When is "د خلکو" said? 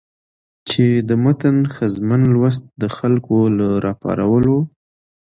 2.81-3.37